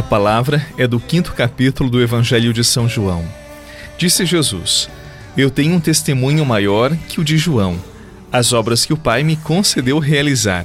[0.00, 3.22] A palavra é do quinto capítulo do Evangelho de São João.
[3.98, 4.88] Disse Jesus:
[5.36, 7.78] Eu tenho um testemunho maior que o de João,
[8.32, 10.64] as obras que o Pai me concedeu realizar.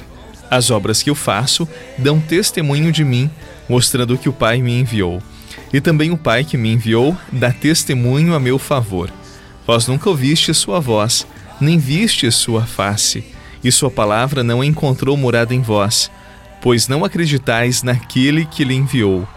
[0.50, 3.30] As obras que eu faço dão testemunho de mim,
[3.68, 5.22] mostrando que o Pai me enviou.
[5.74, 9.12] E também o Pai que me enviou dá testemunho a meu favor.
[9.68, 11.28] Vós nunca ouviste sua voz,
[11.60, 13.26] nem viste sua face,
[13.62, 16.10] e sua palavra não encontrou morada em vós
[16.66, 19.28] pois não acreditais naquele que lhe enviou.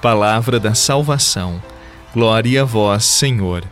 [0.00, 1.62] Palavra da salvação.
[2.12, 3.62] Glória a vós, Senhor.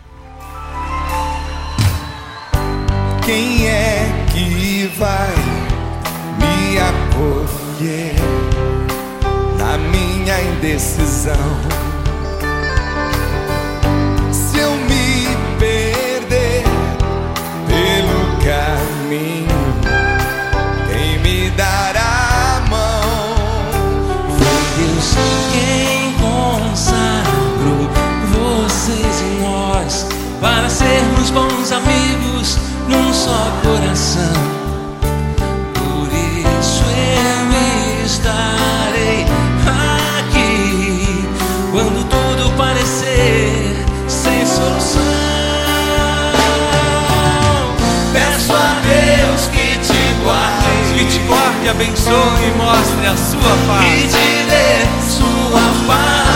[3.26, 5.34] Quem é que vai
[6.38, 8.14] me acolher
[9.58, 11.79] na minha indecisão?
[52.10, 53.86] Abençoe e mostre a sua paz.
[53.86, 56.30] E te dê sua paz.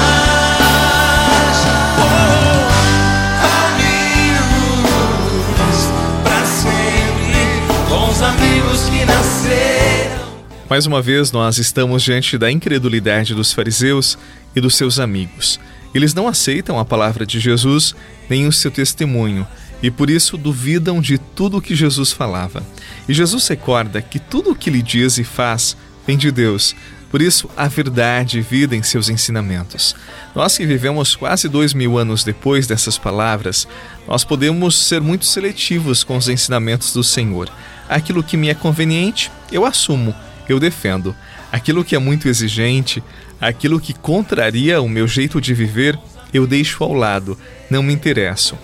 [10.70, 14.18] Mais uma vez, nós estamos diante da incredulidade dos fariseus
[14.56, 15.60] e dos seus amigos.
[15.94, 17.94] Eles não aceitam a palavra de Jesus
[18.28, 19.46] nem o seu testemunho
[19.84, 22.64] e por isso duvidam de tudo o que Jesus falava.
[23.06, 26.74] E Jesus recorda que tudo o que ele diz e faz vem de Deus.
[27.10, 29.94] Por isso, a verdade vida em seus ensinamentos.
[30.34, 33.68] Nós que vivemos quase dois mil anos depois dessas palavras,
[34.08, 37.50] nós podemos ser muito seletivos com os ensinamentos do Senhor.
[37.86, 40.14] Aquilo que me é conveniente, eu assumo
[40.48, 41.14] eu defendo.
[41.52, 43.02] Aquilo que é muito exigente,
[43.38, 45.98] aquilo que contraria o meu jeito de viver,
[46.32, 47.38] eu deixo ao lado,
[47.70, 48.58] não me interesso.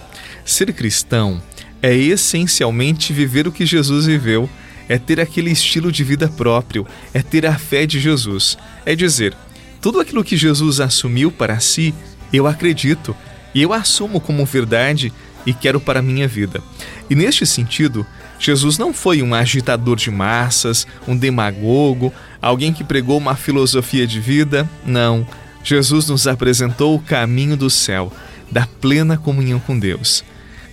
[0.50, 1.40] Ser cristão
[1.80, 4.50] é essencialmente viver o que Jesus viveu,
[4.88, 6.84] é ter aquele estilo de vida próprio,
[7.14, 8.58] é ter a fé de Jesus.
[8.84, 9.32] É dizer,
[9.80, 11.94] tudo aquilo que Jesus assumiu para si,
[12.32, 13.14] eu acredito
[13.54, 15.12] e eu assumo como verdade
[15.46, 16.60] e quero para a minha vida.
[17.08, 18.04] E neste sentido,
[18.36, 22.12] Jesus não foi um agitador de massas, um demagogo,
[22.42, 24.68] alguém que pregou uma filosofia de vida.
[24.84, 25.24] Não.
[25.62, 28.12] Jesus nos apresentou o caminho do céu,
[28.50, 30.24] da plena comunhão com Deus.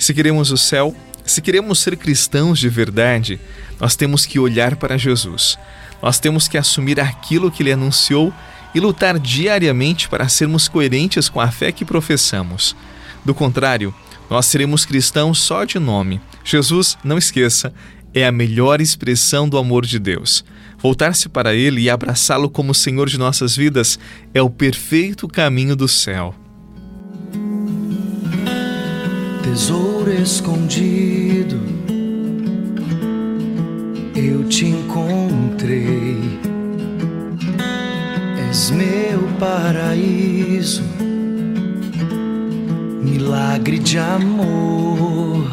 [0.08, 0.96] Se queremos o céu,
[1.26, 3.42] se queremos ser cristãos de verdade,
[3.78, 5.60] nós temos que olhar para Jesus.
[6.02, 8.34] Nós temos que assumir aquilo que ele anunciou
[8.74, 12.74] e lutar diariamente para sermos coerentes com a fé que professamos.
[13.26, 13.94] Do contrário,
[14.30, 16.22] nós seremos cristãos só de nome.
[16.42, 17.74] Jesus, não esqueça,
[18.14, 20.46] é a melhor expressão do amor de Deus.
[20.78, 24.00] Voltar-se para Ele e abraçá-lo como Senhor de nossas vidas
[24.34, 26.34] é o perfeito caminho do céu.
[29.50, 31.58] Tesouro escondido,
[34.14, 36.38] eu te encontrei.
[38.50, 40.84] És meu paraíso
[43.02, 45.50] milagre de amor.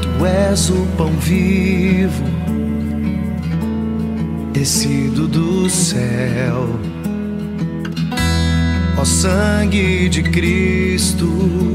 [0.00, 2.24] Tu és o pão vivo,
[4.54, 6.66] descido do céu.
[8.96, 11.73] Ó sangue de Cristo,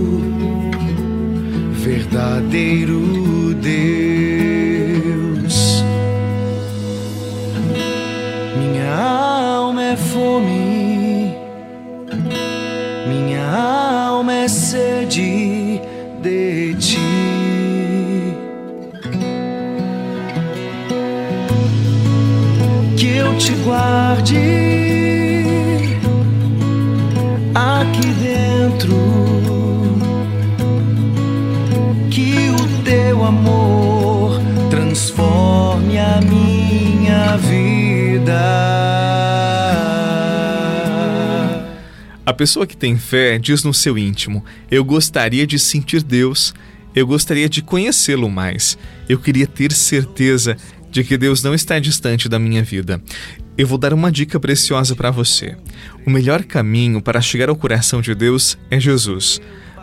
[2.00, 3.74] verdadeiro Deus.
[8.58, 10.70] Minha alma é fome
[14.48, 15.80] sede
[16.22, 16.98] de ti.
[22.98, 24.69] Que eu te guarde
[42.40, 46.54] pessoa que tem fé diz no seu íntimo: Eu gostaria de sentir Deus,
[46.96, 48.78] eu gostaria de conhecê-lo mais,
[49.10, 50.56] eu queria ter certeza
[50.90, 53.02] de que Deus não está distante da minha vida.
[53.58, 55.58] Eu vou dar uma dica preciosa para você.
[56.08, 59.42] O melhor caminho para chegar ao coração de Deus é Jesus.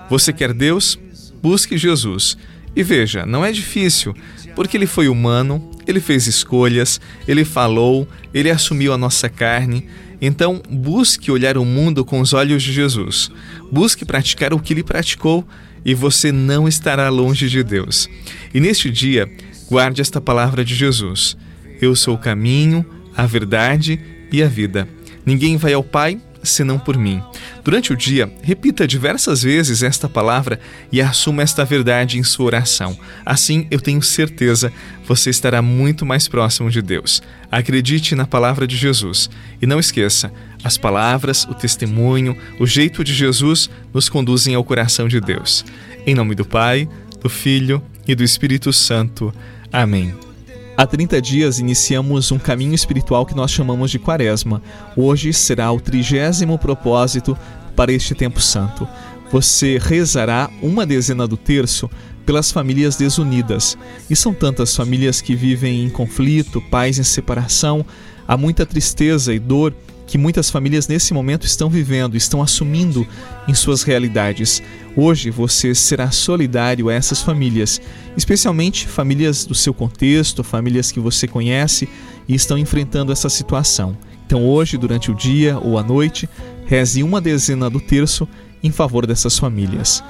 [0.09, 0.99] Você quer Deus?
[1.43, 2.39] Busque Jesus.
[2.75, 4.15] E veja, não é difícil,
[4.55, 9.87] porque ele foi humano, ele fez escolhas, ele falou, ele assumiu a nossa carne,
[10.21, 13.31] Então, busque olhar o mundo com os olhos de Jesus.
[13.71, 15.47] Busque praticar o que ele praticou
[15.85, 18.09] e você não estará longe de Deus.
[18.53, 19.31] E neste dia,
[19.69, 21.37] guarde esta palavra de Jesus:
[21.81, 22.85] Eu sou o caminho,
[23.17, 24.01] a verdade
[24.33, 24.89] e a vida.
[25.25, 27.23] Ninguém vai ao Pai senão por mim.
[27.65, 30.59] Durante o dia, repita diversas vezes esta palavra
[30.91, 32.99] e assuma esta verdade em sua oração.
[33.25, 34.73] Assim, eu tenho certeza,
[35.07, 37.23] você estará muito mais próximo de Deus.
[37.51, 40.33] Acredite na palavra de Jesus e não esqueça,
[40.63, 45.65] as palavras, o testemunho, o jeito de Jesus nos conduzem ao coração de Deus.
[46.07, 46.89] Em nome do Pai,
[47.21, 49.33] do Filho e do Espírito Santo.
[49.73, 50.26] Amém.
[50.79, 54.61] Há 30 dias iniciamos um caminho espiritual que nós chamamos de Quaresma.
[54.95, 57.37] Hoje será o trigésimo propósito
[57.75, 58.87] para este tempo santo.
[59.33, 61.91] Você rezará uma dezena do terço
[62.27, 63.79] pelas famílias desunidas.
[64.11, 67.83] E são tantas famílias que vivem em conflito, pais em separação,
[68.29, 69.73] há muita tristeza e dor
[70.07, 73.07] que muitas famílias nesse momento estão vivendo, estão assumindo
[73.49, 74.63] em suas realidades.
[74.97, 77.81] Hoje você será solidário a essas famílias,
[78.17, 81.89] especialmente famílias do seu contexto, famílias que você conhece
[82.29, 83.97] e estão enfrentando essa situação.
[84.27, 86.29] Então, hoje, durante o dia ou à noite,
[86.67, 88.29] reze uma dezena do terço
[88.63, 90.03] em favor dessas famílias.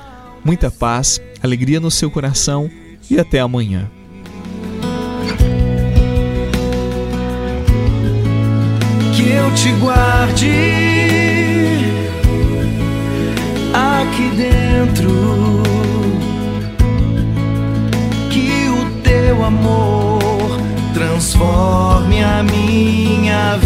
[0.44, 2.70] Muita paz, alegria no seu coração
[3.10, 3.90] e até amanhã.
[9.28, 10.50] Eu te guarde
[13.72, 15.10] aqui dentro,
[18.30, 20.60] que o teu amor
[20.94, 23.65] transforme a minha vida.